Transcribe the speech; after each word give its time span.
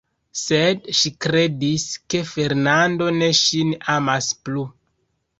Sed 0.43 0.87
ŝi 0.99 1.09
kredis, 1.25 1.83
ke 2.13 2.21
Fernando 2.29 3.09
ne 3.19 3.27
ŝin 3.41 3.75
amas 3.97 4.31
plu. 4.49 4.65